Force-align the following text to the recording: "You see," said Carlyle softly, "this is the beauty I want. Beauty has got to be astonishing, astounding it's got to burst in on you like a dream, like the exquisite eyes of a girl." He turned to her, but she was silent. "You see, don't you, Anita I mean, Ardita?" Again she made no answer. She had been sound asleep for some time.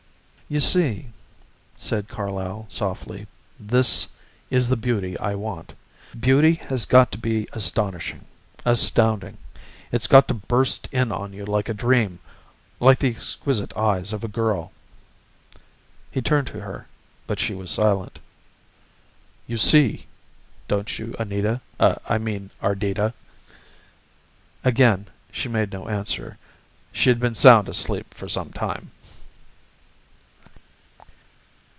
"You 0.51 0.59
see," 0.59 1.07
said 1.77 2.09
Carlyle 2.09 2.65
softly, 2.67 3.25
"this 3.57 4.09
is 4.49 4.67
the 4.67 4.75
beauty 4.75 5.17
I 5.17 5.33
want. 5.33 5.71
Beauty 6.19 6.55
has 6.67 6.85
got 6.85 7.09
to 7.13 7.17
be 7.17 7.47
astonishing, 7.53 8.25
astounding 8.65 9.37
it's 9.93 10.07
got 10.07 10.27
to 10.27 10.33
burst 10.33 10.89
in 10.91 11.09
on 11.09 11.31
you 11.31 11.45
like 11.45 11.69
a 11.69 11.73
dream, 11.73 12.19
like 12.81 12.99
the 12.99 13.11
exquisite 13.11 13.71
eyes 13.77 14.11
of 14.11 14.25
a 14.25 14.27
girl." 14.27 14.73
He 16.11 16.21
turned 16.21 16.47
to 16.47 16.59
her, 16.59 16.85
but 17.27 17.39
she 17.39 17.53
was 17.53 17.71
silent. 17.71 18.19
"You 19.47 19.57
see, 19.57 20.05
don't 20.67 20.99
you, 20.99 21.15
Anita 21.17 21.61
I 21.79 22.17
mean, 22.17 22.51
Ardita?" 22.61 23.13
Again 24.65 25.07
she 25.31 25.47
made 25.47 25.71
no 25.71 25.87
answer. 25.87 26.37
She 26.91 27.07
had 27.09 27.21
been 27.21 27.35
sound 27.35 27.69
asleep 27.69 28.13
for 28.13 28.27
some 28.27 28.51
time. 28.51 28.91